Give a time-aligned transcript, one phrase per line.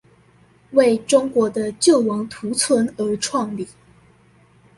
[0.71, 3.67] 為中國的救亡圖存而創立